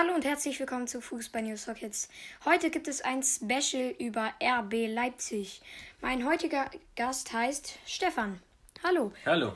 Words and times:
Hallo 0.00 0.14
und 0.14 0.24
herzlich 0.24 0.60
willkommen 0.60 0.86
zu 0.86 1.00
Fußball 1.00 1.42
News 1.42 1.64
Sockets. 1.64 2.08
Heute 2.44 2.70
gibt 2.70 2.86
es 2.86 3.00
ein 3.00 3.24
Special 3.24 3.92
über 3.98 4.32
RB 4.40 4.86
Leipzig. 4.86 5.60
Mein 6.00 6.24
heutiger 6.24 6.70
Gast 6.94 7.32
heißt 7.32 7.80
Stefan. 7.84 8.40
Hallo. 8.84 9.10
Hallo. 9.26 9.54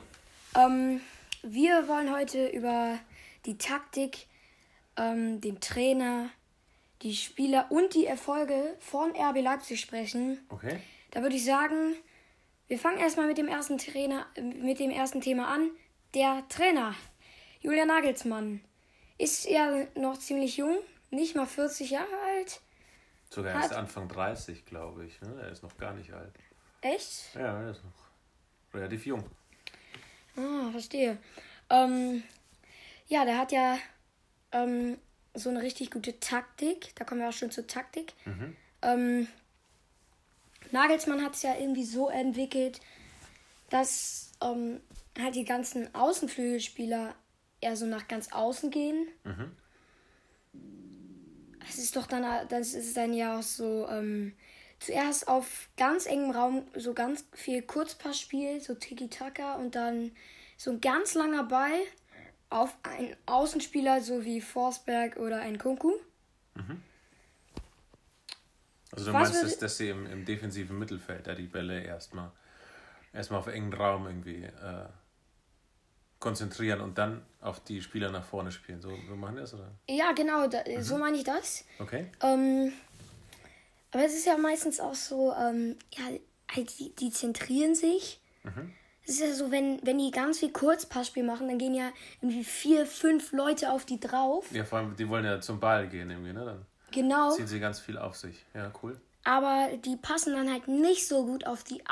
Ähm, 0.53 0.99
wir 1.43 1.87
wollen 1.87 2.11
heute 2.13 2.49
über 2.49 2.99
die 3.45 3.57
Taktik, 3.57 4.27
ähm, 4.97 5.39
den 5.39 5.61
Trainer, 5.61 6.29
die 7.03 7.15
Spieler 7.15 7.67
und 7.69 7.93
die 7.93 8.05
Erfolge 8.05 8.75
von 8.79 9.11
RB 9.11 9.41
Leipzig 9.41 9.79
sprechen. 9.79 10.45
Okay. 10.49 10.81
Da 11.11 11.21
würde 11.21 11.37
ich 11.37 11.45
sagen, 11.45 11.95
wir 12.67 12.79
fangen 12.79 12.97
erstmal 12.97 13.27
mit 13.27 13.37
dem 13.37 13.47
ersten 13.47 13.77
Trainer, 13.77 14.25
mit 14.35 14.81
dem 14.81 14.91
ersten 14.91 15.21
Thema 15.21 15.47
an. 15.47 15.69
Der 16.15 16.43
Trainer, 16.49 16.95
Julian 17.61 17.87
Nagelsmann, 17.87 18.59
ist 19.23 19.45
ja 19.45 19.85
noch 19.95 20.17
ziemlich 20.17 20.57
jung, 20.57 20.77
nicht 21.09 21.35
mal 21.35 21.45
40 21.45 21.91
Jahre 21.91 22.15
alt. 22.27 22.61
Sogar 23.29 23.53
erst 23.55 23.73
Anfang 23.73 24.07
30, 24.07 24.65
glaube 24.65 25.05
ich. 25.05 25.19
Ne? 25.21 25.41
Er 25.41 25.51
ist 25.51 25.63
noch 25.63 25.77
gar 25.77 25.93
nicht 25.93 26.11
alt. 26.13 26.33
Echt? 26.81 27.33
Ja, 27.33 27.61
er 27.61 27.71
ist 27.71 27.83
noch 27.83 28.73
relativ 28.73 29.05
jung. 29.05 29.23
Ah, 30.35 30.69
verstehe. 30.71 31.17
Ähm, 31.69 32.23
ja, 33.07 33.25
der 33.25 33.37
hat 33.37 33.51
ja 33.51 33.77
ähm, 34.51 34.97
so 35.33 35.49
eine 35.49 35.61
richtig 35.61 35.89
gute 35.91 36.19
Taktik. 36.19 36.93
Da 36.95 37.05
kommen 37.05 37.21
wir 37.21 37.29
auch 37.29 37.33
schon 37.33 37.51
zur 37.51 37.65
Taktik. 37.65 38.13
Mhm. 38.25 38.55
Ähm, 38.81 39.27
Nagelsmann 40.71 41.23
hat 41.23 41.35
es 41.35 41.43
ja 41.43 41.55
irgendwie 41.55 41.85
so 41.85 42.09
entwickelt, 42.09 42.81
dass 43.69 44.31
ähm, 44.41 44.81
halt 45.19 45.35
die 45.35 45.45
ganzen 45.45 45.93
Außenflügelspieler 45.95 47.15
eher 47.63 47.75
so 47.75 47.85
nach 47.85 48.07
ganz 48.07 48.31
außen 48.31 48.69
gehen. 48.71 49.07
Mhm. 49.23 49.51
Das 51.59 51.77
ist 51.77 51.95
doch 51.95 52.07
dann, 52.07 52.47
das 52.49 52.73
ist 52.73 52.95
dann 52.97 53.13
ja 53.13 53.39
auch 53.39 53.43
so, 53.43 53.87
ähm, 53.89 54.33
zuerst 54.79 55.27
auf 55.27 55.69
ganz 55.77 56.05
engem 56.05 56.31
Raum 56.31 56.67
so 56.75 56.93
ganz 56.93 57.25
viel 57.33 57.61
Kurzpassspiel, 57.61 58.59
so 58.59 58.75
Tiki-Taka 58.75 59.55
und 59.55 59.75
dann 59.75 60.11
so 60.57 60.71
ein 60.71 60.81
ganz 60.81 61.13
langer 61.13 61.45
Ball 61.45 61.79
auf 62.49 62.75
einen 62.83 63.15
Außenspieler, 63.25 64.01
so 64.01 64.25
wie 64.25 64.41
Forsberg 64.41 65.17
oder 65.17 65.39
ein 65.39 65.57
Kunku. 65.57 65.93
Also 68.91 69.05
du 69.07 69.13
Was 69.13 69.31
meinst, 69.31 69.43
dass, 69.43 69.57
dass 69.57 69.77
sie 69.77 69.89
im, 69.89 70.05
im 70.05 70.25
defensiven 70.25 70.77
Mittelfeld 70.77 71.25
da 71.25 71.33
die 71.33 71.47
Bälle 71.47 71.81
erstmal 71.81 72.31
erstmal 73.11 73.39
auf 73.39 73.47
engen 73.47 73.73
Raum 73.73 74.05
irgendwie 74.05 74.43
äh, 74.43 74.85
konzentrieren 76.23 76.79
und 76.79 76.97
dann 76.97 77.21
auf 77.41 77.59
die 77.59 77.81
Spieler 77.81 78.09
nach 78.09 78.23
vorne 78.23 78.51
spielen. 78.51 78.81
So, 78.81 78.89
so 79.09 79.15
machen 79.15 79.35
das, 79.35 79.53
oder? 79.53 79.67
Ja, 79.89 80.13
genau, 80.13 80.47
da, 80.47 80.63
so 80.81 80.97
meine 80.97 81.17
ich 81.17 81.25
das. 81.25 81.65
Okay. 81.79 82.05
Ähm, 82.21 82.71
aber 83.91 84.05
es 84.05 84.13
ist 84.13 84.25
ja 84.25 84.37
meistens 84.37 84.79
auch 84.79 84.95
so, 84.95 85.33
ähm, 85.33 85.75
ja, 85.91 86.03
halt 86.55 86.79
die, 86.79 86.95
die 86.95 87.11
zentrieren 87.11 87.75
sich. 87.75 88.19
Es 89.05 89.15
ist 89.15 89.19
ja 89.19 89.33
so, 89.33 89.51
wenn, 89.51 89.85
wenn 89.85 89.97
die 89.97 90.11
ganz 90.11 90.39
viel 90.39 90.51
Kurzpassspiel 90.51 91.23
machen, 91.23 91.49
dann 91.49 91.57
gehen 91.57 91.73
ja 91.73 91.91
irgendwie 92.21 92.43
vier, 92.45 92.85
fünf 92.85 93.33
Leute 93.33 93.69
auf 93.71 93.85
die 93.85 93.99
drauf. 93.99 94.49
Ja, 94.51 94.63
vor 94.63 94.79
allem, 94.79 94.95
die 94.95 95.07
wollen 95.09 95.25
ja 95.25 95.41
zum 95.41 95.59
Ball 95.59 95.87
gehen 95.89 96.09
irgendwie, 96.09 96.31
ne? 96.33 96.45
Dann 96.45 96.65
Genau. 96.91 97.31
ziehen 97.31 97.47
sie 97.47 97.59
ganz 97.59 97.79
viel 97.81 97.97
auf 97.97 98.15
sich. 98.15 98.45
Ja, 98.53 98.71
cool. 98.81 98.99
Aber 99.25 99.69
die 99.83 99.97
passen 99.97 100.33
dann 100.33 100.49
halt 100.51 100.67
nicht 100.69 101.07
so 101.07 101.25
gut 101.25 101.45
auf 101.47 101.63
die 101.63 101.85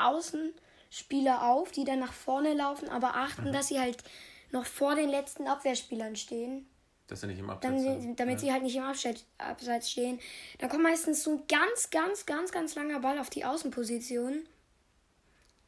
Außenspieler 0.92 1.48
auf, 1.48 1.72
die 1.72 1.84
dann 1.84 2.00
nach 2.00 2.12
vorne 2.12 2.52
laufen, 2.52 2.88
aber 2.90 3.16
achten, 3.16 3.50
dass 3.50 3.68
sie 3.68 3.80
halt 3.80 4.04
noch 4.50 4.66
vor 4.66 4.94
den 4.94 5.08
letzten 5.08 5.46
Abwehrspielern 5.46 6.16
stehen. 6.16 6.66
Dass 7.06 7.22
sie 7.22 7.28
nicht 7.28 7.38
im 7.38 7.48
Abseits 7.48 7.82
damit, 7.82 8.20
damit 8.20 8.34
ja. 8.34 8.38
sie 8.38 8.52
halt 8.52 8.62
nicht 8.62 8.76
im 8.76 8.84
Abseits, 8.84 9.24
Abseits 9.38 9.90
stehen. 9.90 10.20
Dann 10.58 10.68
kommt 10.68 10.82
meistens 10.82 11.22
so 11.22 11.32
ein 11.32 11.42
ganz, 11.48 11.88
ganz, 11.90 12.26
ganz, 12.26 12.52
ganz 12.52 12.74
langer 12.74 13.00
Ball 13.00 13.18
auf 13.18 13.30
die 13.30 13.44
Außenposition. 13.44 14.46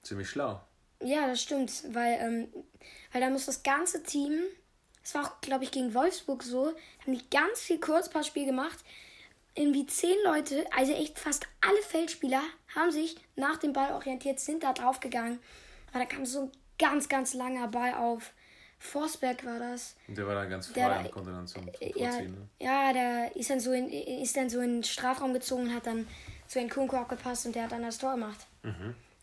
Ziemlich 0.02 0.28
schlau. 0.28 0.60
Ja, 1.02 1.26
das 1.26 1.42
stimmt, 1.42 1.72
weil, 1.94 2.18
ähm, 2.20 2.48
weil 3.12 3.22
da 3.22 3.30
muss 3.30 3.46
das 3.46 3.62
ganze 3.62 4.02
Team, 4.02 4.38
das 5.02 5.14
war 5.14 5.24
auch, 5.24 5.40
glaube 5.40 5.64
ich, 5.64 5.70
gegen 5.70 5.94
Wolfsburg 5.94 6.42
so, 6.42 6.66
haben 6.66 7.18
die 7.18 7.30
ganz 7.30 7.60
viel 7.60 7.80
Kurzpassspiel 7.80 8.44
gemacht. 8.44 8.78
Irgendwie 9.54 9.86
zehn 9.86 10.16
Leute, 10.24 10.66
also 10.76 10.92
echt 10.92 11.18
fast 11.18 11.46
alle 11.60 11.80
Feldspieler, 11.82 12.42
haben 12.74 12.90
sich 12.90 13.16
nach 13.36 13.56
dem 13.58 13.72
Ball 13.72 13.92
orientiert, 13.92 14.40
sind 14.40 14.62
da 14.62 14.72
drauf 14.72 15.00
gegangen. 15.00 15.38
Aber 15.90 16.00
da 16.00 16.06
kam 16.06 16.26
so 16.26 16.42
ein 16.42 16.52
ganz, 16.78 17.08
ganz 17.08 17.34
langer 17.34 17.68
Ball 17.68 17.94
auf. 17.94 18.32
Forsberg 18.80 19.46
war 19.46 19.58
das. 19.58 19.96
Und 20.08 20.18
der 20.18 20.26
war 20.26 20.34
dann 20.34 20.50
ganz 20.50 20.72
Der 20.72 20.86
frei 20.86 20.94
da- 20.94 21.00
und 21.00 21.10
konnte 21.12 21.30
dann 21.30 21.46
zum, 21.46 21.72
zum 21.72 21.88
Ja. 21.96 22.20
Ne? 22.20 22.48
ja, 22.58 22.92
der 22.92 23.34
ist 23.36 23.48
dann 23.48 23.60
so 23.60 23.72
in, 23.72 23.88
ist 23.88 24.36
dann 24.36 24.50
so 24.50 24.60
in 24.60 24.74
den 24.74 24.84
Strafraum 24.84 25.32
gezogen 25.32 25.62
und 25.68 25.74
hat 25.74 25.86
dann 25.86 26.06
zu 26.48 26.60
Nkunku 26.60 26.96
auch 26.96 27.08
gepasst 27.08 27.46
und 27.46 27.54
der 27.54 27.64
hat 27.64 27.72
dann 27.72 27.82
das 27.82 27.98
Tor 27.98 28.12
gemacht. 28.12 28.46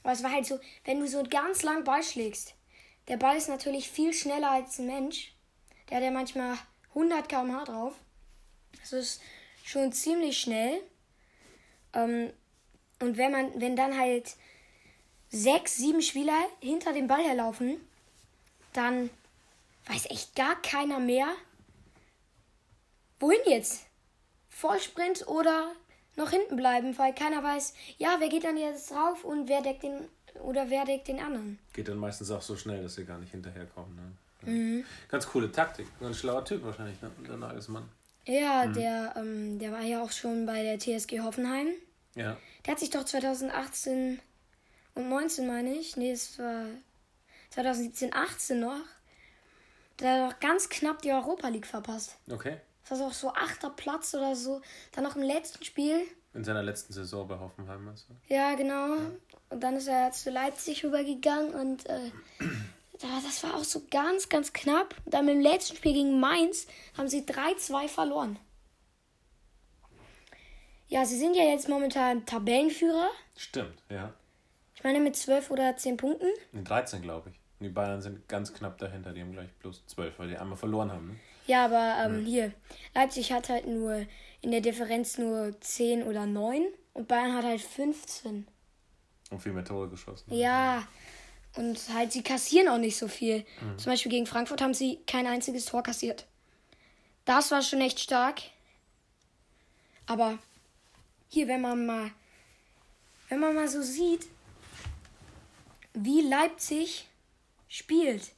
Aber 0.03 0.13
es 0.13 0.23
war 0.23 0.31
halt 0.31 0.45
so, 0.45 0.59
wenn 0.85 0.99
du 0.99 1.07
so 1.07 1.19
einen 1.19 1.29
ganz 1.29 1.61
langen 1.61 1.83
Ball 1.83 2.01
schlägst, 2.01 2.55
der 3.07 3.17
Ball 3.17 3.37
ist 3.37 3.49
natürlich 3.49 3.89
viel 3.89 4.13
schneller 4.13 4.49
als 4.51 4.79
ein 4.79 4.87
Mensch. 4.87 5.35
Der 5.89 5.97
hat 5.97 6.03
ja 6.03 6.11
manchmal 6.11 6.57
100 6.89 7.27
km/h 7.29 7.65
drauf. 7.65 7.93
Das 8.79 8.93
ist 8.93 9.21
schon 9.63 9.91
ziemlich 9.91 10.39
schnell. 10.39 10.81
Ähm, 11.93 12.31
und 12.99 13.17
wenn 13.17 13.31
man, 13.31 13.59
wenn 13.59 13.75
dann 13.75 13.97
halt 13.97 14.35
sechs, 15.29 15.77
sieben 15.77 16.01
Spieler 16.01 16.39
hinter 16.59 16.93
dem 16.93 17.07
Ball 17.07 17.23
herlaufen, 17.23 17.77
dann 18.73 19.09
weiß 19.87 20.05
echt 20.09 20.35
gar 20.35 20.61
keiner 20.61 20.99
mehr, 20.99 21.27
wohin 23.19 23.39
jetzt? 23.45 23.85
Vollsprint 24.49 25.27
oder 25.27 25.71
noch 26.17 26.29
hinten 26.29 26.55
bleiben, 26.55 26.97
weil 26.97 27.15
keiner 27.15 27.43
weiß, 27.43 27.73
ja, 27.97 28.17
wer 28.19 28.29
geht 28.29 28.43
dann 28.43 28.57
jetzt 28.57 28.91
drauf 28.91 29.23
und 29.23 29.47
wer 29.47 29.61
deckt 29.61 29.83
den 29.83 30.07
oder 30.43 30.69
wer 30.69 30.85
deckt 30.85 31.07
den 31.07 31.19
anderen. 31.19 31.59
Geht 31.73 31.87
dann 31.87 31.97
meistens 31.97 32.31
auch 32.31 32.41
so 32.41 32.55
schnell, 32.55 32.83
dass 32.83 32.95
sie 32.95 33.05
gar 33.05 33.17
nicht 33.17 33.31
hinterherkommen. 33.31 33.95
Ne? 33.95 34.51
Mhm. 34.51 34.85
Ganz 35.09 35.27
coole 35.27 35.51
Taktik. 35.51 35.87
Ein 35.99 36.13
schlauer 36.13 36.43
Typ 36.45 36.63
wahrscheinlich, 36.63 37.01
ne? 37.01 37.11
Der 37.27 37.37
Nagelsmann. 37.37 37.87
Ja, 38.25 38.67
der, 38.67 39.15
ähm, 39.17 39.57
der 39.59 39.71
war 39.71 39.81
ja 39.81 40.03
auch 40.03 40.11
schon 40.11 40.45
bei 40.45 40.63
der 40.63 40.77
TSG 40.77 41.21
Hoffenheim. 41.21 41.67
Ja. 42.15 42.37
Der 42.65 42.73
hat 42.73 42.79
sich 42.79 42.89
doch 42.89 43.03
2018 43.03 44.19
und 44.95 45.09
19, 45.09 45.47
meine 45.47 45.73
ich. 45.73 45.97
Nee, 45.97 46.11
es 46.11 46.37
war 46.37 46.65
2017, 47.49 48.13
18 48.13 48.59
noch. 48.59 48.81
Der 49.99 50.25
hat 50.25 50.33
doch 50.33 50.39
ganz 50.39 50.69
knapp 50.69 51.01
die 51.01 51.11
Europa 51.11 51.47
League 51.47 51.67
verpasst. 51.67 52.17
Okay. 52.29 52.57
Das 52.87 52.99
war 52.99 53.07
auch 53.07 53.13
so 53.13 53.33
achter 53.33 53.69
Platz 53.69 54.13
oder 54.13 54.35
so. 54.35 54.61
Dann 54.91 55.03
noch 55.03 55.15
im 55.15 55.21
letzten 55.21 55.63
Spiel. 55.63 56.03
In 56.33 56.43
seiner 56.43 56.63
letzten 56.63 56.93
Saison 56.93 57.27
bei 57.27 57.39
Hoffenheim, 57.39 57.85
du? 57.85 58.33
Ja, 58.33 58.55
genau. 58.55 58.95
Und 59.49 59.61
dann 59.61 59.75
ist 59.75 59.87
er 59.87 60.11
zu 60.11 60.29
Leipzig 60.29 60.83
rübergegangen 60.83 61.53
und 61.53 61.85
äh, 61.87 62.11
das 63.01 63.43
war 63.43 63.55
auch 63.55 63.63
so 63.63 63.81
ganz, 63.89 64.29
ganz 64.29 64.53
knapp. 64.53 64.95
Dann 65.05 65.27
im 65.27 65.41
letzten 65.41 65.75
Spiel 65.75 65.93
gegen 65.93 66.19
Mainz 66.19 66.67
haben 66.97 67.07
sie 67.07 67.21
3-2 67.21 67.87
verloren. 67.87 68.39
Ja, 70.87 71.05
sie 71.05 71.17
sind 71.17 71.35
ja 71.35 71.43
jetzt 71.43 71.69
momentan 71.69 72.25
Tabellenführer. 72.25 73.09
Stimmt, 73.37 73.81
ja. 73.89 74.13
Ich 74.75 74.83
meine 74.83 74.99
mit 74.99 75.15
12 75.15 75.51
oder 75.51 75.77
10 75.77 75.97
Punkten. 75.97 76.27
In 76.53 76.63
13, 76.63 77.01
glaube 77.01 77.29
ich. 77.29 77.35
Und 77.59 77.67
die 77.67 77.69
Bayern 77.69 78.01
sind 78.01 78.27
ganz 78.27 78.53
knapp 78.53 78.77
dahinter. 78.77 79.13
Die 79.13 79.21
haben 79.21 79.31
gleich 79.31 79.49
plus 79.59 79.85
12, 79.87 80.19
weil 80.19 80.29
die 80.29 80.37
einmal 80.37 80.57
verloren 80.57 80.91
haben. 80.91 81.07
Ne? 81.07 81.15
Ja, 81.47 81.65
aber 81.65 81.95
ähm, 82.03 82.25
hier, 82.25 82.51
Leipzig 82.93 83.31
hat 83.31 83.49
halt 83.49 83.67
nur 83.67 84.05
in 84.41 84.51
der 84.51 84.61
Differenz 84.61 85.17
nur 85.17 85.59
10 85.61 86.03
oder 86.03 86.25
9 86.25 86.65
und 86.93 87.07
Bayern 87.07 87.35
hat 87.35 87.45
halt 87.45 87.61
15. 87.61 88.47
Und 89.29 89.39
viel 89.39 89.53
mehr 89.53 89.63
Tore 89.63 89.87
geschossen. 89.87 90.33
Ja, 90.33 90.83
und 91.55 91.79
halt, 91.93 92.11
sie 92.11 92.23
kassieren 92.23 92.69
auch 92.69 92.77
nicht 92.77 92.97
so 92.97 93.07
viel. 93.07 93.45
Zum 93.77 93.91
Beispiel 93.91 94.11
gegen 94.11 94.25
Frankfurt 94.25 94.61
haben 94.61 94.73
sie 94.73 94.99
kein 95.05 95.27
einziges 95.27 95.65
Tor 95.65 95.83
kassiert. 95.83 96.25
Das 97.25 97.51
war 97.51 97.61
schon 97.61 97.81
echt 97.81 97.99
stark. 97.99 98.41
Aber 100.07 100.37
hier, 101.29 101.47
wenn 101.47 101.61
man 101.61 101.85
mal, 101.85 102.11
wenn 103.29 103.39
man 103.39 103.55
mal 103.55 103.67
so 103.67 103.81
sieht, 103.81 104.27
wie 105.93 106.21
Leipzig 106.21 107.07
spielt, 107.67 108.31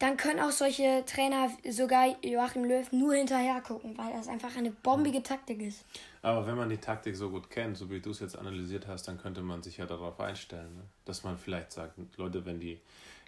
dann 0.00 0.16
können 0.16 0.40
auch 0.40 0.50
solche 0.50 1.04
Trainer, 1.04 1.50
sogar 1.70 2.16
Joachim 2.24 2.64
Löw, 2.64 2.90
nur 2.90 3.14
hinterher 3.14 3.60
gucken, 3.60 3.96
weil 3.98 4.10
das 4.14 4.28
einfach 4.28 4.56
eine 4.56 4.70
bombige 4.70 5.22
Taktik 5.22 5.60
ist. 5.60 5.84
Aber 6.22 6.46
wenn 6.46 6.56
man 6.56 6.70
die 6.70 6.78
Taktik 6.78 7.14
so 7.14 7.28
gut 7.28 7.50
kennt, 7.50 7.76
so 7.76 7.90
wie 7.90 8.00
du 8.00 8.10
es 8.10 8.20
jetzt 8.20 8.36
analysiert 8.36 8.86
hast, 8.86 9.08
dann 9.08 9.18
könnte 9.18 9.42
man 9.42 9.62
sich 9.62 9.76
ja 9.76 9.84
darauf 9.84 10.18
einstellen. 10.18 10.74
Ne? 10.74 10.82
Dass 11.04 11.22
man 11.22 11.36
vielleicht 11.36 11.72
sagt, 11.72 11.98
Leute, 12.16 12.46
wenn 12.46 12.58
die 12.58 12.80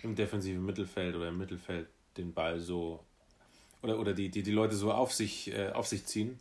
im 0.02 0.14
defensiven 0.14 0.64
Mittelfeld 0.64 1.14
oder 1.14 1.28
im 1.28 1.36
Mittelfeld 1.36 1.88
den 2.16 2.32
Ball 2.32 2.58
so 2.58 3.04
oder, 3.82 3.98
oder 3.98 4.14
die, 4.14 4.30
die, 4.30 4.42
die 4.42 4.50
Leute 4.50 4.74
so 4.74 4.92
auf 4.92 5.12
sich, 5.12 5.52
äh, 5.52 5.72
auf 5.72 5.86
sich 5.86 6.06
ziehen, 6.06 6.40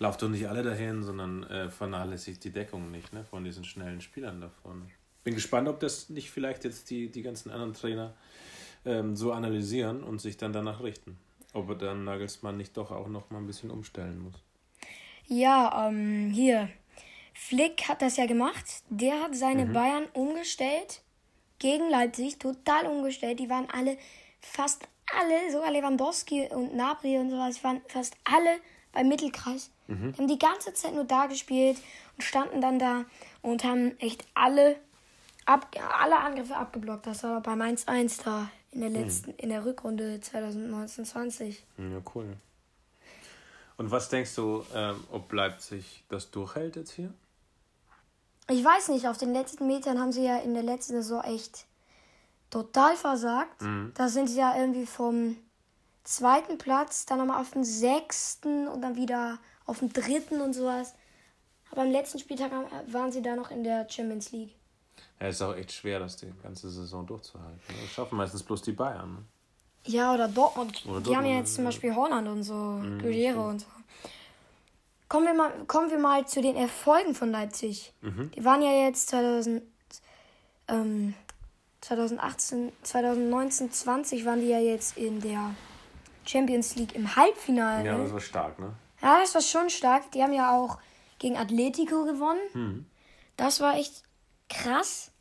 lauft 0.00 0.22
doch 0.22 0.28
nicht 0.28 0.48
alle 0.48 0.64
dahin, 0.64 1.04
sondern 1.04 1.44
äh, 1.44 1.70
vernachlässigt 1.70 2.42
die 2.42 2.50
Deckung 2.50 2.90
nicht 2.90 3.12
ne? 3.12 3.24
von 3.30 3.44
diesen 3.44 3.62
schnellen 3.62 4.00
Spielern 4.00 4.40
davon. 4.40 4.90
Bin 5.22 5.36
gespannt, 5.36 5.68
ob 5.68 5.78
das 5.78 6.08
nicht 6.08 6.32
vielleicht 6.32 6.64
jetzt 6.64 6.90
die, 6.90 7.08
die 7.08 7.22
ganzen 7.22 7.52
anderen 7.52 7.74
Trainer 7.74 8.12
ähm, 8.84 9.16
so 9.16 9.32
analysieren 9.32 10.02
und 10.02 10.20
sich 10.20 10.36
dann 10.36 10.52
danach 10.52 10.82
richten. 10.82 11.18
Ob 11.54 11.68
er 11.68 11.74
dann 11.74 12.04
Nagelsmann 12.04 12.56
nicht 12.56 12.76
doch 12.76 12.90
auch 12.90 13.08
noch 13.08 13.30
mal 13.30 13.38
ein 13.38 13.46
bisschen 13.46 13.70
umstellen 13.70 14.22
muss. 14.22 14.34
Ja, 15.26 15.88
ähm, 15.88 16.30
hier. 16.30 16.68
Flick 17.34 17.88
hat 17.88 18.02
das 18.02 18.16
ja 18.16 18.26
gemacht. 18.26 18.64
Der 18.88 19.20
hat 19.22 19.34
seine 19.34 19.66
mhm. 19.66 19.72
Bayern 19.72 20.04
umgestellt 20.12 21.02
gegen 21.58 21.88
Leipzig, 21.90 22.38
total 22.38 22.86
umgestellt. 22.86 23.38
Die 23.38 23.48
waren 23.48 23.68
alle, 23.70 23.96
fast 24.40 24.86
alle, 25.18 25.52
sogar 25.52 25.70
Lewandowski 25.70 26.48
und 26.48 26.74
Nabri 26.74 27.18
und 27.18 27.30
sowas, 27.30 27.62
waren 27.64 27.80
fast 27.88 28.16
alle 28.24 28.58
beim 28.92 29.08
Mittelkreis. 29.08 29.70
Mhm. 29.88 30.12
Die 30.12 30.18
haben 30.18 30.28
die 30.28 30.38
ganze 30.38 30.74
Zeit 30.74 30.94
nur 30.94 31.04
da 31.04 31.26
gespielt 31.26 31.78
und 32.16 32.22
standen 32.22 32.60
dann 32.60 32.78
da 32.78 33.04
und 33.42 33.64
haben 33.64 33.98
echt 33.98 34.26
alle, 34.34 34.76
ab, 35.46 35.66
alle 35.98 36.18
Angriffe 36.18 36.56
abgeblockt. 36.56 37.06
Das 37.06 37.22
war 37.24 37.40
beim 37.40 37.60
1-1 37.60 38.24
da 38.24 38.50
in 38.72 38.80
der 38.80 38.90
mhm. 38.90 38.96
letzten, 38.96 39.30
mhm. 39.30 39.36
in 39.38 39.48
der 39.50 39.64
Rückrunde 39.64 40.20
2019-20. 40.22 41.56
Ja, 41.78 42.02
cool. 42.14 42.36
Und 43.76 43.90
was 43.90 44.08
denkst 44.08 44.34
du, 44.34 44.64
ähm, 44.74 45.02
ob 45.10 45.32
Leipzig 45.32 46.04
das 46.08 46.30
durchhält 46.30 46.76
jetzt 46.76 46.92
hier? 46.92 47.12
Ich 48.48 48.64
weiß 48.64 48.88
nicht, 48.88 49.06
auf 49.06 49.18
den 49.18 49.32
letzten 49.32 49.66
Metern 49.66 49.98
haben 49.98 50.12
sie 50.12 50.24
ja 50.24 50.38
in 50.38 50.54
der 50.54 50.62
letzten 50.62 50.94
Saison 50.94 51.22
echt 51.22 51.66
total 52.50 52.96
versagt. 52.96 53.62
Mhm. 53.62 53.92
Da 53.94 54.08
sind 54.08 54.28
sie 54.28 54.38
ja 54.38 54.56
irgendwie 54.58 54.86
vom 54.86 55.36
zweiten 56.04 56.58
Platz, 56.58 57.06
dann 57.06 57.18
nochmal 57.18 57.40
auf 57.40 57.50
den 57.50 57.64
sechsten 57.64 58.68
und 58.68 58.82
dann 58.82 58.96
wieder 58.96 59.38
auf 59.64 59.78
dem 59.78 59.92
dritten 59.92 60.40
und 60.40 60.52
sowas. 60.52 60.94
Aber 61.70 61.82
am 61.82 61.90
letzten 61.90 62.18
Spieltag 62.18 62.52
waren 62.88 63.12
sie 63.12 63.22
da 63.22 63.34
noch 63.34 63.50
in 63.50 63.64
der 63.64 63.88
Champions 63.88 64.32
League. 64.32 64.54
Ja, 65.22 65.28
ist 65.28 65.40
auch 65.40 65.54
echt 65.54 65.70
schwer, 65.70 66.00
das 66.00 66.16
die 66.16 66.32
ganze 66.42 66.68
Saison 66.68 67.06
durchzuhalten. 67.06 67.60
Das 67.68 67.90
schaffen 67.92 68.16
meistens 68.16 68.42
bloß 68.42 68.60
die 68.62 68.72
Bayern. 68.72 69.12
Ne? 69.12 69.18
Ja, 69.86 70.12
oder 70.12 70.26
Dortmund. 70.26 70.82
Oder 70.84 70.98
die 70.98 71.04
Dortmund, 71.04 71.16
haben 71.16 71.26
ja 71.26 71.38
jetzt 71.38 71.54
zum 71.54 71.64
Beispiel 71.64 71.94
Holland 71.94 72.26
und 72.26 72.42
so, 72.42 72.54
mhm, 72.54 72.98
Guerrero 73.00 73.50
und 73.50 73.60
so. 73.60 73.66
Kommen 75.08 75.26
wir, 75.26 75.34
mal, 75.34 75.52
kommen 75.68 75.90
wir 75.90 75.98
mal 75.98 76.26
zu 76.26 76.42
den 76.42 76.56
Erfolgen 76.56 77.14
von 77.14 77.30
Leipzig. 77.30 77.92
Mhm. 78.00 78.32
Die 78.32 78.44
waren 78.44 78.62
ja 78.62 78.72
jetzt 78.84 79.10
2000, 79.10 79.62
ähm, 80.66 81.14
2018, 81.82 82.72
2019, 82.82 83.70
20 83.70 84.24
waren 84.24 84.40
die 84.40 84.48
ja 84.48 84.58
jetzt 84.58 84.96
in 84.96 85.20
der 85.20 85.54
Champions 86.26 86.74
League 86.74 86.96
im 86.96 87.14
Halbfinale. 87.14 87.86
Ja, 87.86 87.96
das 87.96 88.12
war 88.12 88.20
stark, 88.20 88.58
ne? 88.58 88.72
Ja, 89.00 89.20
das 89.20 89.34
war 89.36 89.42
schon 89.42 89.70
stark. 89.70 90.10
Die 90.10 90.22
haben 90.22 90.32
ja 90.32 90.56
auch 90.56 90.78
gegen 91.20 91.36
Atletico 91.36 92.06
gewonnen. 92.06 92.40
Mhm. 92.54 92.86
Das 93.36 93.60
war 93.60 93.76
echt 93.76 94.02
krass. 94.48 95.11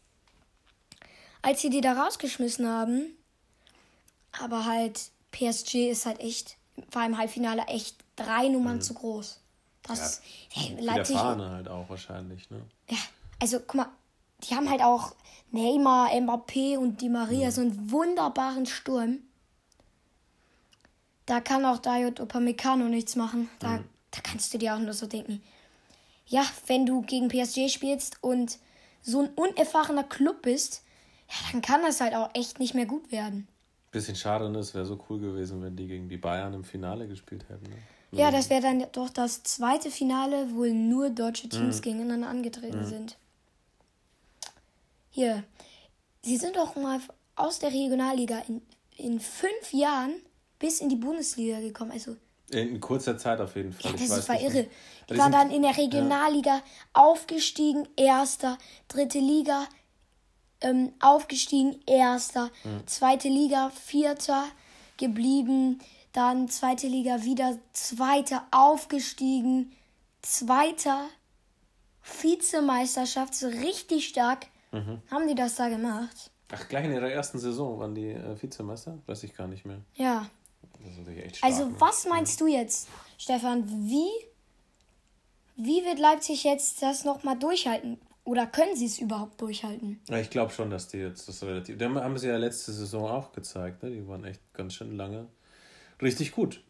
Als 1.42 1.62
sie 1.62 1.70
die 1.70 1.82
da 1.82 1.94
rausgeschmissen 1.94 2.68
haben. 2.68 3.18
Aber 4.40 4.66
halt, 4.66 5.12
PSG 5.32 5.90
ist 5.90 6.06
halt 6.06 6.20
echt, 6.20 6.58
war 6.92 7.06
im 7.06 7.18
Halbfinale 7.18 7.64
echt 7.64 7.98
drei 8.16 8.48
Nummern 8.48 8.78
mhm. 8.78 8.82
zu 8.82 8.94
groß. 8.94 9.40
Das 9.84 10.22
ja, 10.54 10.62
hey, 10.62 10.78
Leipzig. 10.80 11.16
Der 11.16 11.24
Fahne 11.24 11.50
halt 11.50 11.68
auch 11.68 11.90
wahrscheinlich, 11.90 12.50
ne? 12.50 12.62
Ja, 12.90 12.98
also 13.40 13.60
guck 13.60 13.76
mal, 13.76 13.88
die 14.44 14.56
haben 14.56 14.70
halt 14.70 14.82
auch 14.82 15.16
Neymar, 15.52 16.10
Mbappé 16.12 16.78
und 16.78 17.02
Di 17.02 17.10
Maria, 17.10 17.48
mhm. 17.48 17.52
so 17.52 17.62
einen 17.62 17.92
wunderbaren 17.92 18.66
Sturm. 18.66 19.20
Da 21.26 21.40
kann 21.40 21.66
auch 21.66 21.80
Dayot 21.80 22.20
Upamecano 22.20 22.86
nichts 22.86 23.16
machen. 23.16 23.50
Da, 23.60 23.78
mhm. 23.78 23.86
da 24.12 24.22
kannst 24.22 24.54
du 24.54 24.58
dir 24.58 24.76
auch 24.76 24.80
nur 24.80 24.94
so 24.94 25.08
denken. 25.08 25.42
Ja, 26.28 26.46
wenn 26.68 26.86
du 26.86 27.02
gegen 27.02 27.28
PSG 27.28 27.70
spielst 27.70 28.18
und 28.22 28.58
so 29.02 29.22
ein 29.22 29.30
unerfahrener 29.30 30.04
Club 30.04 30.44
bist, 30.44 30.84
ja, 31.32 31.52
dann 31.52 31.62
kann 31.62 31.82
das 31.82 32.02
halt 32.02 32.14
auch 32.14 32.30
echt 32.34 32.60
nicht 32.60 32.74
mehr 32.74 32.86
gut 32.86 33.12
werden. 33.12 33.48
Bisschen 33.92 34.16
schade, 34.16 34.50
ne? 34.50 34.60
Es 34.60 34.74
wäre 34.74 34.86
so 34.86 35.00
cool 35.10 35.20
gewesen, 35.20 35.62
wenn 35.64 35.76
die 35.76 35.88
gegen 35.88 36.10
die 36.10 36.18
Bayern 36.18 36.54
im 36.54 36.64
Finale 36.64 37.08
gespielt 37.08 37.46
hätten. 37.50 37.70
Ne? 37.70 37.78
Ja, 38.12 38.32
das 38.32 38.50
wäre 38.50 38.62
dann 38.62 38.86
doch 38.92 39.10
das 39.10 39.44
zweite 39.44 39.90
Finale, 39.90 40.48
wo 40.54 40.66
nur 40.66 41.10
deutsche 41.10 41.48
Teams 41.48 41.78
mhm. 41.78 41.82
gegeneinander 41.82 42.28
angetreten 42.28 42.82
mhm. 42.82 42.86
sind. 42.86 43.18
Hier, 45.10 45.44
sie 46.22 46.38
sind 46.38 46.56
doch 46.56 46.76
mal 46.76 47.00
aus 47.36 47.60
der 47.60 47.72
Regionalliga 47.72 48.44
in, 48.48 48.62
in 48.98 49.20
fünf 49.20 49.74
Jahren 49.74 50.14
bis 50.60 50.82
in 50.82 50.90
die 50.90 50.96
Bundesliga 50.96 51.60
gekommen. 51.60 51.92
Also 51.92 52.16
in 52.50 52.82
kurzer 52.82 53.18
Zeit 53.18 53.40
auf 53.40 53.56
jeden 53.56 53.72
Fall. 53.72 53.92
Ja, 53.92 53.98
das 53.98 54.28
war 54.28 54.40
irre. 54.40 54.68
Die 55.10 55.18
waren 55.18 55.32
dann 55.32 55.52
in 55.52 55.62
der 55.62 55.78
Regionalliga 55.78 56.56
ja. 56.56 56.64
aufgestiegen, 56.94 57.88
erster, 57.96 58.58
dritte 58.90 59.20
Liga 59.20 59.68
ähm, 60.62 60.94
aufgestiegen, 61.00 61.80
erster, 61.86 62.50
mhm. 62.64 62.88
zweite 62.88 63.28
Liga, 63.28 63.70
vierter 63.70 64.46
geblieben, 64.98 65.80
dann 66.14 66.50
zweite 66.50 66.88
Liga 66.88 67.24
wieder 67.24 67.58
zweiter, 67.74 68.46
aufgestiegen, 68.52 69.72
zweiter, 70.22 71.08
Vizemeisterschaft, 72.04 73.34
so 73.36 73.48
richtig 73.48 74.08
stark 74.08 74.48
mhm. 74.72 75.02
haben 75.10 75.28
die 75.28 75.36
das 75.36 75.56
da 75.56 75.70
gemacht. 75.70 76.32
Ach, 76.52 76.68
gleich 76.68 76.86
in 76.86 76.92
ihrer 76.92 77.10
ersten 77.10 77.40
Saison 77.40 77.80
waren 77.80 77.96
die 77.96 78.10
äh, 78.10 78.42
Vizemeister? 78.42 78.98
Weiß 79.06 79.24
ich 79.24 79.34
gar 79.34 79.48
nicht 79.48 79.66
mehr. 79.66 79.80
Ja. 79.96 80.30
Stark, 81.34 81.44
also, 81.44 81.80
was 81.80 82.06
meinst 82.06 82.42
du 82.42 82.48
jetzt, 82.48 82.88
Stefan? 83.18 83.68
Wie, 83.88 84.10
wie 85.56 85.86
wird 85.86 86.00
Leipzig 86.00 86.44
jetzt 86.44 86.82
das 86.82 87.06
nochmal 87.06 87.38
durchhalten? 87.38 88.00
Oder 88.24 88.46
können 88.46 88.76
sie 88.76 88.86
es 88.86 89.00
überhaupt 89.00 89.42
durchhalten? 89.42 90.00
Ja, 90.08 90.20
ich 90.20 90.30
glaube 90.30 90.52
schon, 90.52 90.70
dass 90.70 90.88
die 90.88 90.98
jetzt 90.98 91.28
das 91.28 91.44
relativ. 91.44 91.78
Die 91.78 91.86
haben 91.86 92.18
sie 92.18 92.28
ja 92.28 92.38
letzte 92.38 92.72
Saison 92.72 93.10
auch 93.10 93.32
gezeigt. 93.32 93.82
Ne? 93.84 93.90
Die 93.90 94.08
waren 94.08 94.24
echt 94.26 94.42
ganz 94.54 94.76
schön 94.76 94.96
lange 94.96 95.28
richtig 96.02 96.32
gut. 96.32 96.64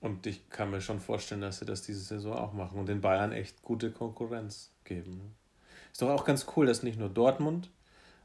Und 0.00 0.26
ich 0.26 0.48
kann 0.50 0.70
mir 0.70 0.80
schon 0.80 1.00
vorstellen, 1.00 1.40
dass 1.40 1.60
sie 1.60 1.64
das 1.64 1.82
diese 1.82 2.00
Saison 2.00 2.34
auch 2.34 2.52
machen 2.52 2.78
und 2.78 2.86
den 2.86 3.00
Bayern 3.00 3.32
echt 3.32 3.62
gute 3.62 3.90
Konkurrenz 3.90 4.70
geben. 4.84 5.16
Ne? 5.16 5.24
Ist 5.92 6.02
doch 6.02 6.10
auch 6.10 6.24
ganz 6.24 6.46
cool, 6.56 6.66
dass 6.66 6.82
nicht 6.82 6.98
nur 6.98 7.08
Dortmund 7.08 7.70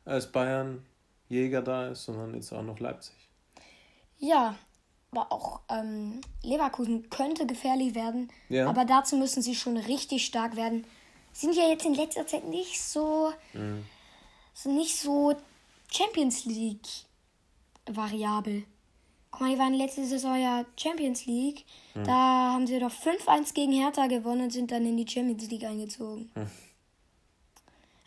als 0.04 0.32
Bayern 0.32 0.86
Jäger 1.30 1.62
da 1.62 1.90
ist, 1.90 2.06
sondern 2.06 2.34
jetzt 2.34 2.52
auch 2.52 2.64
noch 2.64 2.80
Leipzig. 2.80 3.16
Ja, 4.18 4.56
aber 5.12 5.32
auch 5.32 5.62
ähm, 5.70 6.20
Leverkusen 6.44 7.10
könnte 7.10 7.46
gefährlich 7.46 7.96
werden. 7.96 8.30
Ja. 8.50 8.68
Aber 8.68 8.86
dazu 8.86 9.16
müssen 9.16 9.42
sie 9.42 9.56
schon 9.56 9.78
richtig 9.78 10.26
stark 10.26 10.56
werden. 10.56 10.86
Sind 11.34 11.56
ja 11.56 11.70
jetzt 11.70 11.86
in 11.86 11.94
letzter 11.94 12.26
Zeit 12.28 12.46
nicht 12.46 12.82
so, 12.82 13.32
mhm. 13.54 13.86
so 14.54 14.72
nicht 14.72 14.96
so 14.96 15.36
Champions 15.92 16.46
League 16.46 16.88
variabel. 17.90 18.64
Guck 19.32 19.42
mal, 19.42 19.54
die 19.54 19.60
waren 19.60 19.74
letzte 19.74 20.06
Saison 20.06 20.40
ja 20.40 20.66
Champions 20.76 21.26
League. 21.26 21.66
Mhm. 21.96 22.04
Da 22.04 22.54
haben 22.54 22.68
sie 22.68 22.80
doch 22.80 22.92
5-1 22.92 23.54
gegen 23.54 23.74
Hertha 23.74 24.08
gewonnen 24.08 24.44
und 24.44 24.54
sind 24.54 24.72
dann 24.72 24.86
in 24.86 24.98
die 24.98 25.08
Champions 25.08 25.50
League 25.50 25.64
eingezogen. 25.64 26.32
Mhm. 26.36 26.50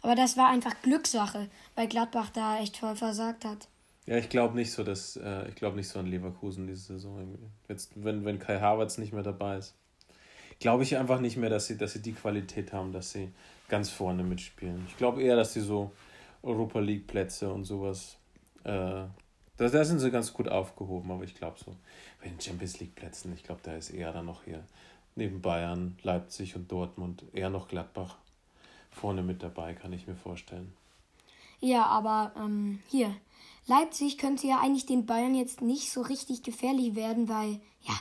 Aber 0.03 0.17
das 0.17 0.37
war 0.37 0.49
einfach 0.49 0.75
Glückssache, 0.83 1.49
weil 1.77 1.87
Gladbach 1.87 2.31
da 2.31 2.59
echt 2.59 2.77
voll 2.77 2.97
versagt 2.97 3.45
hat. 3.45 3.69
Ja, 4.07 4.17
ich 4.17 4.29
glaube 4.29 4.57
nicht 4.57 4.73
so, 4.73 4.83
dass 4.83 5.17
äh, 5.17 5.49
ich 5.49 5.55
glaube 5.55 5.77
nicht 5.77 5.89
so 5.89 6.01
an 6.01 6.07
Leverkusen 6.07 6.67
diese 6.67 6.95
Saison. 6.95 7.39
Jetzt, 7.69 7.93
wenn, 7.95 8.25
wenn 8.25 8.41
Kai 8.41 8.59
Havertz 8.59 8.99
nicht 8.99 9.13
mehr 9.13 9.23
dabei 9.23 9.59
ist, 9.59 9.77
glaube 10.63 10.85
ich 10.85 10.97
einfach 10.97 11.21
nicht 11.21 11.37
mehr, 11.37 11.51
dass 11.51 11.67
sie, 11.67 11.77
dass 11.77 11.93
sie 11.93 12.01
die 12.01 12.13
Qualität 12.13 12.73
haben, 12.73 12.93
dass 12.93 13.11
sie 13.11 13.29
ganz 13.69 13.91
vorne 13.91 14.23
mitspielen. 14.23 14.87
Ich 14.89 14.97
glaube 14.97 15.21
eher, 15.21 15.35
dass 15.35 15.53
sie 15.53 15.61
so 15.61 15.91
Europa 16.43 16.79
League 16.79 17.09
Plätze 17.09 17.53
und 17.53 17.65
sowas, 17.65 18.17
äh, 18.63 18.71
da, 18.71 19.11
da 19.57 19.85
sind 19.85 19.99
sie 19.99 20.11
ganz 20.13 20.33
gut 20.33 20.49
aufgehoben, 20.49 21.11
aber 21.11 21.25
ich 21.25 21.35
glaube 21.35 21.59
so 21.59 21.75
bei 22.23 22.29
den 22.29 22.41
Champions 22.41 22.79
League 22.79 22.95
Plätzen, 22.95 23.33
ich 23.35 23.43
glaube, 23.43 23.61
da 23.65 23.75
ist 23.75 23.91
eher 23.91 24.13
dann 24.13 24.27
noch 24.27 24.45
hier 24.45 24.63
neben 25.17 25.43
Bayern, 25.43 25.99
Leipzig 26.05 26.55
und 26.55 26.71
Dortmund 26.71 27.25
eher 27.33 27.51
noch 27.51 27.67
Gladbach 27.67 28.17
vorne 28.93 29.23
mit 29.23 29.43
dabei, 29.43 29.75
kann 29.75 29.93
ich 29.93 30.07
mir 30.07 30.15
vorstellen. 30.15 30.73
Ja, 31.59 31.87
aber 31.87 32.33
ähm, 32.37 32.79
hier, 32.89 33.13
Leipzig 33.67 34.17
könnte 34.17 34.47
ja 34.47 34.61
eigentlich 34.61 34.87
den 34.87 35.07
Bayern 35.07 35.35
jetzt 35.35 35.61
nicht 35.61 35.91
so 35.91 36.03
richtig 36.03 36.45
gefährlich 36.45 36.95
werden, 36.95 37.29
weil, 37.29 37.61
ja, 37.83 37.95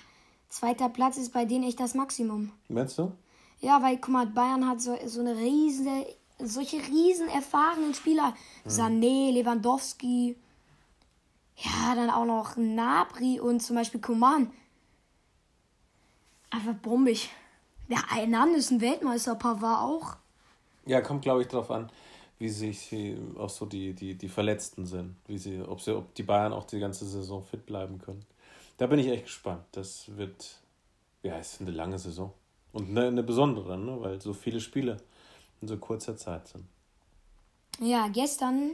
zweiter 0.52 0.90
Platz 0.90 1.18
ist 1.18 1.34
bei 1.34 1.46
denen 1.46 1.64
echt 1.64 1.80
das 1.80 1.96
Maximum. 1.96 2.52
Meinst 2.68 2.98
du? 2.98 3.12
Ja, 3.60 3.82
weil, 3.82 3.98
guck 3.98 4.10
mal, 4.10 4.28
Bayern 4.28 4.68
hat 4.68 4.82
so, 4.82 4.96
so 5.06 5.22
eine 5.22 5.36
riesige, 5.36 6.06
solche 6.40 6.78
riesen 6.78 7.30
erfahrenen 7.30 7.94
Spieler. 7.94 8.34
Mhm. 8.66 8.70
Sané, 8.70 9.32
Lewandowski, 9.32 10.36
ja, 11.58 11.96
dann 11.96 12.10
auch 12.10 12.26
noch 12.26 12.58
Nabri 12.58 13.40
und 13.40 13.62
zum 13.62 13.76
Beispiel 13.76 14.02
Coman. 14.02 14.52
Einfach 16.50 16.74
bombig. 16.74 17.30
Ja, 17.88 18.00
Hernandez 18.10 18.66
ist 18.66 18.72
ein 18.72 18.82
Weltmeister, 18.82 19.36
Pavard 19.36 19.84
auch. 19.84 20.18
Ja, 20.86 21.02
kommt, 21.02 21.22
glaube 21.22 21.42
ich, 21.42 21.48
darauf 21.48 21.70
an, 21.70 21.90
wie 22.40 22.50
sich 22.50 22.96
auch 23.38 23.50
so 23.50 23.66
die, 23.66 23.94
die, 23.94 24.16
die 24.16 24.30
Verletzten 24.30 24.86
sind. 24.86 25.16
Wie 25.28 25.38
sie, 25.38 25.62
ob, 25.62 25.82
sie, 25.82 25.96
ob 25.96 26.14
die 26.16 26.24
Bayern 26.24 26.52
auch 26.52 26.66
die 26.66 26.80
ganze 26.80 27.06
Saison 27.06 27.44
fit 27.44 27.66
bleiben 27.66 28.00
können. 28.00 28.26
Da 28.82 28.88
bin 28.88 28.98
ich 28.98 29.10
echt 29.10 29.26
gespannt. 29.26 29.64
Das 29.74 30.18
wird, 30.18 30.58
ja, 31.22 31.38
es 31.38 31.54
ist 31.54 31.62
eine 31.62 31.70
lange 31.70 32.00
Saison. 32.00 32.34
Und 32.74 32.90
eine, 32.90 33.10
eine 33.10 33.22
besondere, 33.22 33.78
ne? 33.78 34.02
weil 34.02 34.20
so 34.20 34.34
viele 34.34 34.60
Spiele 34.60 34.98
in 35.62 35.68
so 35.68 35.78
kurzer 35.78 36.18
Zeit 36.18 36.48
sind. 36.48 36.66
Ja, 37.80 38.08
gestern 38.08 38.72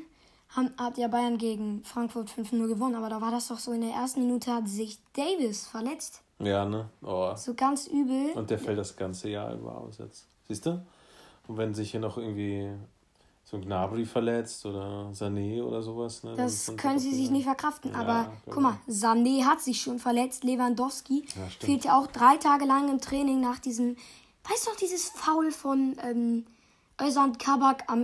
haben, 0.48 0.72
hat 0.78 0.98
ja 0.98 1.10
Bayern 1.10 1.38
gegen 1.38 1.84
Frankfurt 1.84 2.30
5-0 2.30 2.70
gewonnen, 2.70 2.96
aber 2.96 3.10
da 3.10 3.20
war 3.20 3.32
das 3.32 3.50
doch 3.50 3.60
so, 3.60 3.74
in 3.74 3.82
der 3.82 3.90
ersten 3.90 4.22
Minute 4.22 4.54
hat 4.54 4.70
sich 4.70 4.98
Davis 5.12 5.68
verletzt. 5.68 6.22
Ja, 6.40 6.64
ne? 6.64 6.90
Oh. 7.02 7.36
So 7.36 7.54
ganz 7.54 7.88
übel. 7.88 8.32
Und 8.34 8.50
der 8.50 8.60
fällt 8.60 8.78
das 8.78 8.96
ganze 8.96 9.28
Jahr 9.28 9.54
über 9.56 9.78
aus 9.78 9.98
jetzt. 9.98 10.26
Siehst 10.48 10.68
du? 10.68 10.86
Und 11.50 11.58
wenn 11.58 11.74
sich 11.74 11.92
hier 11.92 12.00
noch 12.00 12.18
irgendwie 12.18 12.70
so 13.50 13.56
ein 13.56 13.64
Gnabry 13.64 14.06
verletzt 14.06 14.66
oder 14.66 15.10
Sané 15.14 15.64
oder 15.64 15.82
sowas, 15.82 16.22
ne? 16.22 16.34
Das 16.36 16.76
können 16.76 17.00
sie 17.00 17.16
sich 17.16 17.32
nicht 17.32 17.46
verkraften. 17.46 17.94
Ja, 17.94 18.00
aber 18.00 18.34
guck 18.46 18.62
mal, 18.62 18.78
Sané 18.90 19.46
hat 19.46 19.62
sich 19.62 19.82
schon 19.82 20.00
verletzt, 20.00 20.44
Lewandowski 20.44 21.26
ja, 21.34 21.66
fehlt 21.66 21.86
ja 21.86 21.98
auch 21.98 22.08
drei 22.08 22.36
Tage 22.36 22.66
lang 22.66 22.90
im 22.90 23.00
Training 23.00 23.40
nach 23.40 23.60
diesem, 23.60 23.96
weißt 24.50 24.66
du 24.66 24.72
noch, 24.72 24.78
dieses 24.78 25.08
Foul 25.12 25.52
von 25.52 25.96
ähm, 26.04 26.46
Özan 27.02 27.38
Kabak 27.38 27.86
am, 27.88 28.00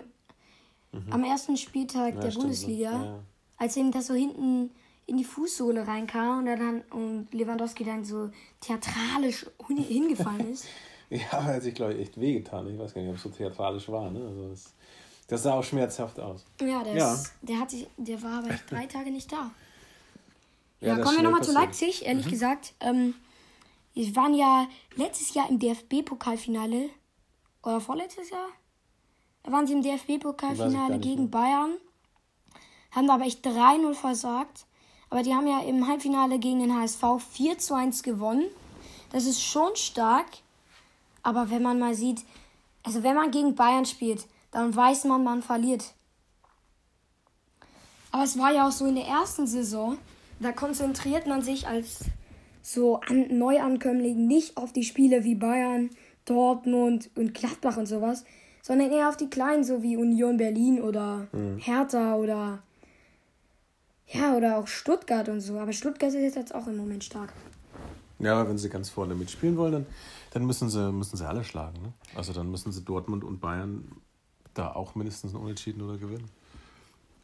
mhm. 0.94 1.12
am 1.12 1.24
ersten 1.26 1.58
Spieltag 1.58 2.16
ja, 2.16 2.22
der 2.22 2.32
stimmt, 2.32 2.44
Bundesliga, 2.44 3.20
als 3.58 3.76
ihm 3.76 3.92
das 3.92 4.08
so 4.08 4.14
hinten 4.14 4.72
in 5.08 5.18
die 5.18 5.26
Fußsohle 5.26 5.86
reinkam 5.86 6.40
und, 6.40 6.46
dann, 6.46 6.82
und 6.92 7.28
Lewandowski 7.34 7.84
dann 7.84 8.06
so 8.06 8.30
theatralisch 8.62 9.46
hingefallen 9.68 10.54
ist. 10.54 10.68
ja, 11.10 11.20
er 11.32 11.44
hat 11.44 11.64
sich, 11.64 11.76
glaube 11.76 11.96
ich, 11.96 12.00
echt 12.00 12.18
wehgetan. 12.18 12.66
Ich 12.74 12.80
weiß 12.80 12.94
gar 12.94 13.02
nicht, 13.02 13.10
ob 13.10 13.18
es 13.18 13.24
so 13.24 13.30
theatralisch 13.30 13.90
war. 13.90 14.10
Ne? 14.10 14.26
Also 14.26 14.48
das, 14.48 14.74
das 15.27 15.44
sah 15.44 15.53
auch 15.53 15.63
schmerzhaft 15.63 16.20
aus. 16.20 16.46
Ja, 16.62 16.84
der, 16.84 16.96
ja. 16.96 17.13
Ist, 17.13 17.34
der, 17.42 17.60
hat 17.60 17.72
sich, 17.72 17.88
der 17.98 18.22
war 18.22 18.39
aber 18.39 18.50
echt 18.50 18.70
drei 18.70 18.86
Tage 18.86 19.12
nicht 19.12 19.32
da. 19.32 19.51
Ja, 20.82 20.98
ja 20.98 21.03
kommen 21.03 21.18
wir 21.18 21.24
nochmal 21.24 21.44
zu 21.44 21.53
Leipzig, 21.53 22.06
ehrlich 22.06 22.25
mhm. 22.25 22.32
gesagt. 22.32 22.74
Ähm, 22.80 23.15
wir 23.94 24.15
waren 24.15 24.34
ja 24.34 24.68
letztes 24.96 25.34
Jahr 25.34 25.50
im 25.50 25.60
DFB-Pokalfinale. 25.60 26.89
Oder 27.63 27.80
vorletztes 27.80 28.30
Jahr? 28.30 28.48
Da 29.44 29.51
waren 29.51 29.68
sie 29.68 29.74
im 29.74 29.82
DFB-Pokalfinale 29.82 31.00
gegen 31.00 31.30
Bayern. 31.30 31.75
Haben 32.92 33.10
aber 33.10 33.25
echt 33.25 33.46
3-0 33.46 33.94
versagt. 33.94 34.65
Aber 35.10 35.22
die 35.22 35.34
haben 35.34 35.48
ja 35.48 35.62
im 35.62 35.88
Halbfinale 35.88 36.39
gegen 36.39 36.60
den 36.60 36.75
HSV 36.75 37.03
4 37.32 37.58
zu 37.60 37.75
1 37.75 38.03
gewonnen. 38.03 38.46
Das 39.12 39.25
ist 39.25 39.42
schon 39.42 39.75
stark. 39.75 40.25
Aber 41.22 41.50
wenn 41.50 41.62
man 41.62 41.80
mal 41.80 41.94
sieht, 41.94 42.25
also 42.82 43.03
wenn 43.03 43.15
man 43.15 43.32
gegen 43.32 43.56
Bayern 43.56 43.86
spielt, 43.86 44.25
dann 44.53 44.75
weiß 44.75 45.05
man, 45.05 45.24
man 45.24 45.41
verliert. 45.41 45.93
Aber 48.12 48.24
es 48.24 48.38
war 48.38 48.53
ja 48.53 48.67
auch 48.67 48.72
so 48.72 48.86
in 48.86 48.95
der 48.95 49.07
ersten 49.07 49.48
Saison, 49.48 49.98
da 50.39 50.51
konzentriert 50.51 51.27
man 51.27 51.41
sich 51.41 51.67
als 51.67 52.05
so 52.62 53.01
an 53.01 53.38
Neuankömmling 53.38 54.27
nicht 54.27 54.55
auf 54.57 54.72
die 54.72 54.83
Spiele 54.83 55.24
wie 55.24 55.36
Bayern, 55.36 55.89
Dortmund 56.25 57.10
und 57.15 57.33
Gladbach 57.33 57.77
und 57.77 57.88
sowas, 57.88 58.24
sondern 58.62 58.91
eher 58.91 59.10
auf 59.10 59.17
die 59.17 59.29
kleinen, 59.29 59.63
so 59.63 59.83
wie 59.83 59.98
Union 59.98 60.38
Berlin 60.38 60.81
oder 60.81 61.27
mhm. 61.33 61.57
Hertha 61.57 62.15
oder 62.15 62.60
ja, 64.07 64.36
oder 64.36 64.57
auch 64.57 64.67
Stuttgart 64.67 65.27
und 65.27 65.41
so. 65.41 65.60
Aber 65.60 65.74
Stuttgart 65.74 66.13
ist 66.13 66.36
jetzt 66.36 66.53
auch 66.53 66.67
im 66.67 66.77
Moment 66.77 67.03
stark. 67.03 67.33
Ja, 68.19 68.39
aber 68.39 68.50
wenn 68.50 68.57
sie 68.57 68.69
ganz 68.69 68.89
vorne 68.89 69.15
mitspielen 69.15 69.57
wollen, 69.57 69.72
dann, 69.72 69.86
dann 70.31 70.45
müssen, 70.45 70.69
sie, 70.69 70.91
müssen 70.91 71.17
sie 71.17 71.27
alle 71.27 71.43
schlagen. 71.43 71.81
Ne? 71.81 71.93
Also 72.15 72.31
dann 72.31 72.51
müssen 72.51 72.72
sie 72.72 72.83
Dortmund 72.83 73.24
und 73.24 73.41
Bayern 73.41 73.86
da 74.53 74.74
auch 74.74 74.95
mindestens 74.95 75.33
ein 75.33 75.38
Unentschieden 75.38 75.81
oder 75.81 75.98
gewinnen. 75.98 76.29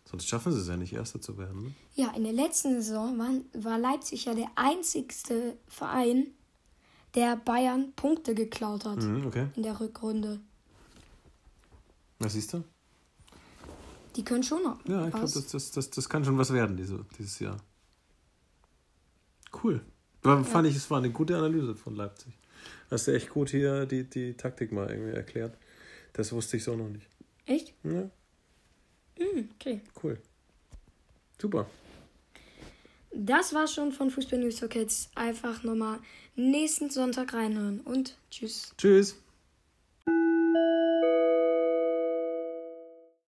Sonst 0.05 0.27
schaffen 0.27 0.51
sie 0.51 0.59
es 0.59 0.67
ja 0.67 0.75
nicht, 0.75 0.93
Erster 0.93 1.21
zu 1.21 1.38
werden. 1.38 1.65
Ne? 1.65 1.71
Ja, 1.95 2.12
in 2.15 2.24
der 2.24 2.33
letzten 2.33 2.81
Saison 2.81 3.17
war, 3.19 3.29
war 3.53 3.77
Leipzig 3.77 4.25
ja 4.25 4.33
der 4.33 4.50
einzigste 4.55 5.55
Verein, 5.67 6.27
der 7.13 7.36
Bayern 7.36 7.93
Punkte 7.95 8.33
geklaut 8.33 8.86
hat. 8.86 8.98
Mhm, 8.98 9.27
okay. 9.27 9.48
In 9.55 9.63
der 9.63 9.79
Rückrunde. 9.79 10.39
Was 12.17 12.33
siehst 12.33 12.53
du? 12.53 12.63
Die 14.15 14.24
können 14.24 14.43
schon 14.43 14.63
noch. 14.63 14.83
Ja, 14.88 15.05
ich 15.05 15.12
glaube, 15.12 15.29
das, 15.31 15.48
das, 15.48 15.71
das, 15.71 15.89
das 15.91 16.09
kann 16.09 16.25
schon 16.25 16.38
was 16.38 16.51
werden 16.51 16.75
diese, 16.75 17.05
dieses 17.17 17.39
Jahr. 17.39 17.57
Cool. 19.63 19.81
Aber 20.24 20.43
fand 20.43 20.67
ich, 20.67 20.75
es 20.75 20.89
war 20.89 20.98
eine 20.98 21.12
gute 21.12 21.38
Analyse 21.38 21.75
von 21.75 21.95
Leipzig. 21.95 22.33
Hast 22.89 23.07
du 23.07 23.13
echt 23.13 23.29
gut 23.29 23.50
hier 23.50 23.86
die, 23.86 24.09
die 24.09 24.33
Taktik 24.33 24.71
mal 24.71 24.89
irgendwie 24.89 25.12
erklärt. 25.12 25.55
Das 26.13 26.31
wusste 26.31 26.57
ich 26.57 26.63
so 26.63 26.75
noch 26.75 26.89
nicht. 26.89 27.07
Echt? 27.50 27.74
Ja. 27.84 28.12
Mm, 29.18 29.50
okay. 29.56 29.82
Cool. 30.01 30.22
Super. 31.41 31.68
Das 33.12 33.56
war's 33.56 33.74
schon 33.74 33.91
von 33.91 34.12
Fußball 34.12 34.38
News 34.38 34.62
Kids. 34.70 35.10
Einfach 35.15 35.63
nochmal 35.63 36.00
nächsten 36.36 36.91
Sonntag 36.91 37.34
reinhören 37.34 37.82
und 37.82 38.15
tschüss. 38.29 38.72
Tschüss. 38.77 39.15